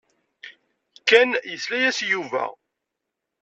[1.09, 2.45] Ken yesla-as i Yuba.